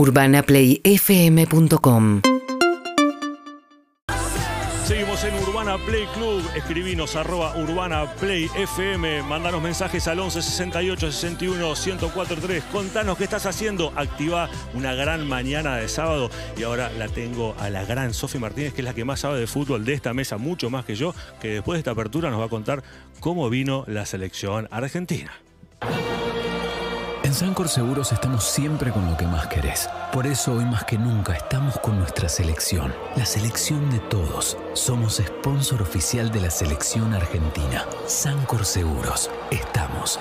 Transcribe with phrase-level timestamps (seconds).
[0.00, 2.22] UrbanaPlayFM.com
[4.86, 6.42] Seguimos en Urbana Play Club.
[6.56, 9.24] Escribinos arroba Urbana Play FM.
[9.24, 12.64] Mandanos mensajes al 11 68 61 1043.
[12.72, 13.92] Contanos qué estás haciendo.
[13.94, 16.30] Activa una gran mañana de sábado.
[16.56, 19.38] Y ahora la tengo a la gran Sofi Martínez, que es la que más sabe
[19.38, 22.40] de fútbol de esta mesa, mucho más que yo, que después de esta apertura nos
[22.40, 22.82] va a contar
[23.20, 25.30] cómo vino la selección argentina.
[27.40, 29.88] Sancor Seguros estamos siempre con lo que más querés.
[30.12, 34.58] Por eso hoy más que nunca estamos con nuestra selección, la selección de todos.
[34.74, 37.86] Somos sponsor oficial de la selección argentina.
[38.06, 40.20] Sancor Seguros, estamos.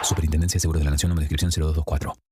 [0.00, 2.25] Superintendencia de Seguros de la Nación, número de inscripción 0224.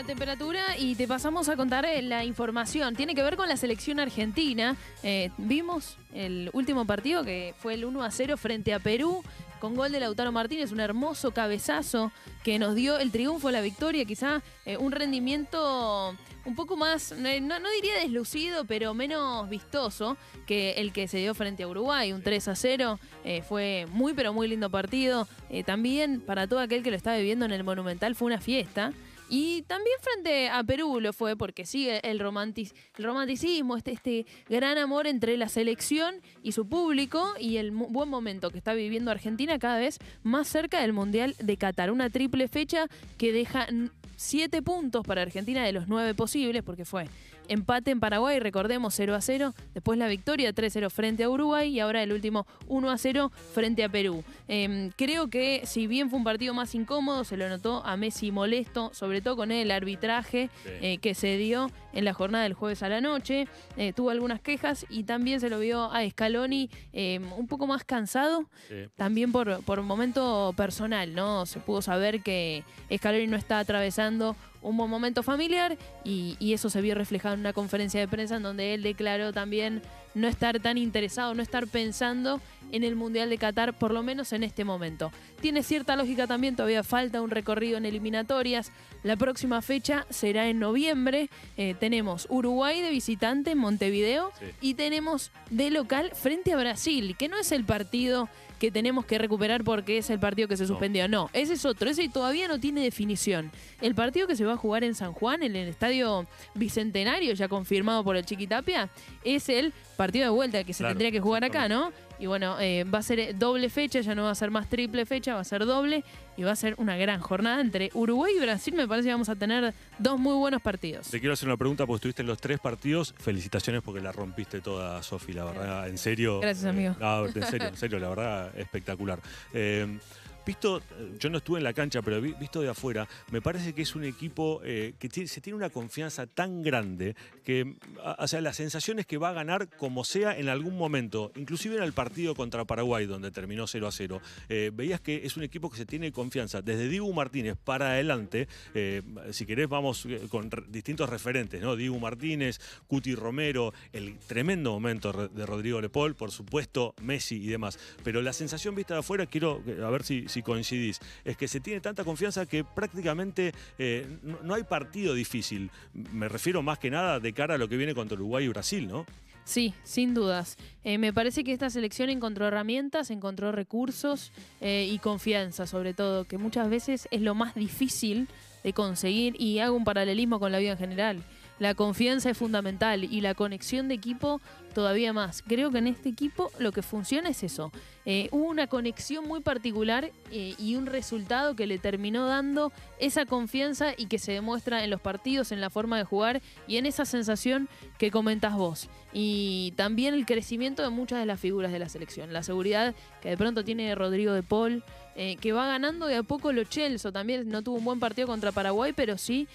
[0.00, 2.96] La temperatura y te pasamos a contar eh, la información.
[2.96, 4.74] Tiene que ver con la selección argentina.
[5.02, 9.22] Eh, vimos el último partido que fue el 1 a 0 frente a Perú
[9.58, 14.06] con gol de Lautaro Martínez, un hermoso cabezazo que nos dio el triunfo, la victoria,
[14.06, 20.94] quizá eh, un rendimiento un poco más, no, diría deslucido, pero menos vistoso que el
[20.94, 22.98] que se dio frente a Uruguay, un 3 a 0.
[23.24, 25.28] eh, fue muy, pero muy lindo partido.
[25.66, 28.94] También para todo aquel que lo está viviendo en el Monumental fue una fiesta.
[29.32, 34.76] Y también frente a Perú lo fue porque sigue el, el romanticismo, este, este gran
[34.76, 39.56] amor entre la selección y su público y el buen momento que está viviendo Argentina
[39.60, 41.92] cada vez más cerca del Mundial de Qatar.
[41.92, 43.68] Una triple fecha que deja
[44.16, 47.06] siete puntos para Argentina de los nueve posibles porque fue
[47.50, 51.80] empate en Paraguay, recordemos 0 a 0, después la victoria 3-0 frente a Uruguay y
[51.80, 54.24] ahora el último 1 a 0 frente a Perú.
[54.48, 58.30] Eh, creo que si bien fue un partido más incómodo, se lo notó a Messi
[58.32, 60.68] molesto, sobre todo con el arbitraje Sí.
[60.80, 63.48] eh, que se dio en la jornada del jueves a la noche.
[63.76, 67.84] Eh, tuvo algunas quejas y también se lo vio a Scaloni eh, un poco más
[67.84, 68.74] cansado, Sí.
[68.96, 71.46] también por, por un momento personal, ¿no?
[71.46, 72.62] Se pudo saber que
[72.94, 77.40] Scaloni no está atravesando un buen momento familiar y, y eso se vio reflejado en
[77.40, 79.82] una conferencia de prensa en donde él declaró también
[80.14, 82.40] no estar tan interesado, no estar pensando
[82.72, 85.10] en el Mundial de Qatar, por lo menos en este momento.
[85.40, 88.70] Tiene cierta lógica también, todavía falta un recorrido en eliminatorias.
[89.02, 91.30] La próxima fecha será en noviembre.
[91.56, 94.46] Eh, tenemos Uruguay de visitante en Montevideo Sí.
[94.60, 98.28] y tenemos de local frente a Brasil, que no es el partido
[98.60, 101.08] que tenemos que recuperar porque es el partido que se suspendió.
[101.08, 103.50] No, ese es otro, ese todavía no tiene definición.
[103.80, 107.48] El partido que se va a jugar en San Juan, en el estadio Bicentenario, ya
[107.48, 108.90] confirmado por el Chiquitapia,
[109.24, 111.92] es el partido de vuelta que se Claro, tendría que jugar acá, ¿no?
[112.18, 115.04] Y bueno, eh, va a ser doble fecha, ya no va a ser más triple
[115.04, 116.04] fecha, va a ser doble
[116.38, 118.72] y va a ser una gran jornada entre Uruguay y Brasil.
[118.72, 121.10] Me parece que vamos a tener dos muy buenos partidos.
[121.10, 123.14] Te quiero hacer una pregunta porque estuviste en los tres partidos.
[123.18, 125.86] Felicitaciones porque la rompiste toda, Sofi, la verdad.
[125.86, 126.40] En serio.
[126.40, 126.96] Gracias, eh, amigo.
[126.98, 129.20] no, en serio, en serio, la verdad, espectacular.
[129.52, 129.98] Eh,
[130.46, 130.82] Visto,
[131.18, 133.94] yo no estuve en la cancha, pero vi- visto de afuera, me parece que es
[133.94, 137.14] un equipo eh, que se tiene una confianza tan grande
[137.44, 137.76] que,
[138.18, 141.76] o sea, la sensación es que va a ganar como sea en algún momento, inclusive
[141.76, 144.20] en el partido contra Paraguay, donde terminó 0 a 0.
[144.48, 146.62] Eh, veías que es un equipo que se tiene confianza.
[146.62, 149.02] Desde Dibu Martínez para adelante, eh,
[149.32, 151.76] si querés, vamos con distintos referentes, ¿no?
[151.76, 157.78] Dibu Martínez, Cuti Romero, el tremendo momento de Rodrigo Lepol, por supuesto, Messi y demás.
[158.02, 161.60] Pero la sensación vista de afuera, quiero a ver si, si coincidís, es que se
[161.60, 164.06] tiene tanta confianza que prácticamente eh,
[164.42, 165.70] no, hay partido difícil.
[165.92, 168.88] Me refiero más que nada de cara a lo que viene contra Uruguay y Brasil,
[168.88, 169.04] ¿no?
[169.44, 170.56] Sí, sin dudas.
[170.84, 176.24] Eh, me parece que esta selección encontró herramientas, encontró recursos eh, y confianza, sobre todo,
[176.24, 178.28] que muchas veces es lo más difícil
[178.62, 181.24] de conseguir y hago un paralelismo con la vida en general.
[181.58, 184.40] La confianza es fundamental y la conexión de equipo
[184.72, 185.42] todavía más.
[185.42, 187.72] Creo que en este equipo lo que funciona es eso.
[188.06, 193.26] Eh, hubo una conexión muy particular eh, y un resultado que le terminó dando esa
[193.26, 196.86] confianza y que se demuestra en los partidos, en la forma de jugar y en
[196.86, 198.88] esa sensación que comentas vos.
[199.12, 202.32] Y también el crecimiento de muchas de las figuras de la selección.
[202.32, 204.82] La seguridad que de pronto tiene Rodrigo de Paul,
[205.16, 207.12] eh, que va ganando de a poco lo Chelsea.
[207.12, 209.46] También no tuvo un buen partido contra Paraguay, pero sí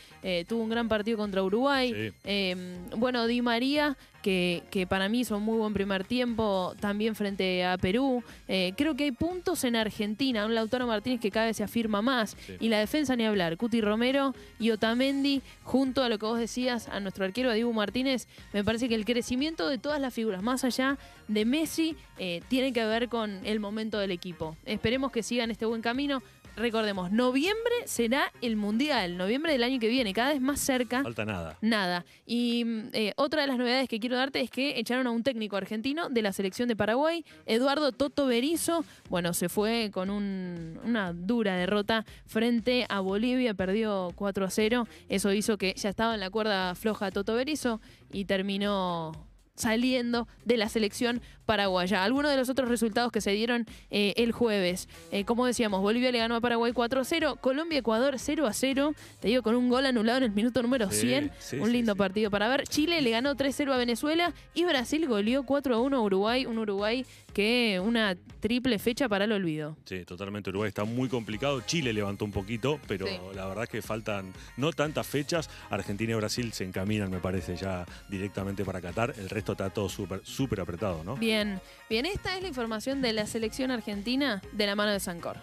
[0.48, 2.14] tuvo un gran partido contra Uruguay.
[2.24, 2.54] Sí.
[2.96, 7.64] Bueno, Di María, que, que para mí hizo un muy buen primer tiempo, también frente
[7.64, 8.24] a Perú.
[8.48, 12.02] Eh, creo que hay puntos en Argentina, un Lautaro Martínez que cada vez se afirma
[12.02, 12.36] más.
[12.48, 12.56] Sí.
[12.60, 16.88] Y la defensa ni hablar, Cuti Romero y Otamendi, junto a lo que vos decías,
[16.88, 20.64] a nuestro arquero Dibu Martínez, me parece que el crecimiento de todas las figuras, más
[20.64, 24.58] allá de Messi, eh, tiene que ver con el momento del equipo.
[24.66, 26.24] Esperemos que sigan este buen camino.
[26.56, 31.04] Recordemos, noviembre será el Mundial, noviembre del año que viene, cada vez más cerca.
[31.04, 31.58] Falta nada.
[31.62, 32.06] Nada.
[32.26, 35.24] Y mm, eh, otra de las novedades que quiero darte es que echaron a un
[35.24, 38.86] técnico argentino de la selección de Paraguay, Eduardo Toto Berizo.
[39.10, 44.88] Bueno, se fue con un- una dura derrota frente a Bolivia, perdió 4 a 0.
[45.10, 47.82] Eso hizo que ya estaba en la cuerda floja Toto Berizo
[48.12, 49.12] y terminó
[49.56, 52.04] saliendo de la selección paraguaya.
[52.04, 54.90] Algunos de los otros resultados que se dieron eh, el jueves.
[55.12, 59.70] Eh, como decíamos, Bolivia le ganó a Paraguay 4-0, Colombia-Ecuador 0-0, te digo, con un
[59.70, 61.32] gol anulado en el minuto número Sí, 100.
[61.40, 61.98] sí, un lindo sí.
[62.00, 62.68] partido para ver.
[62.68, 66.46] Chile le ganó 3-0 a Venezuela y Brasil goleó 4-1 a Uruguay.
[66.48, 69.78] Un Uruguay que una triple fecha para el olvido.
[69.86, 70.50] Sí, totalmente.
[70.50, 71.62] Uruguay está muy complicado.
[71.62, 73.14] Chile levantó un poquito, pero Sí.
[73.36, 75.50] la verdad es que faltan no tantas fechas.
[75.70, 79.14] Argentina y Brasil se encaminan, me parece, ya directamente para Qatar.
[79.18, 81.16] El resto está todo súper súper apretado, ¿no?
[81.16, 85.38] Bien, bien, esta es la información de la selección argentina de la mano de Sancor.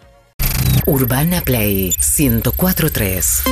[0.85, 3.43] Urbana Play 1043.